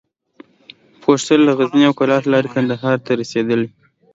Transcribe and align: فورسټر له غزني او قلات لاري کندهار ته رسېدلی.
فورسټر 1.01 1.39
له 1.47 1.51
غزني 1.59 1.83
او 1.87 1.93
قلات 1.99 2.23
لاري 2.31 2.49
کندهار 2.55 2.97
ته 3.05 3.11
رسېدلی. 3.21 3.69